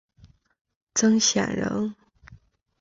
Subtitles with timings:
[0.95, 1.95] 曾铣人。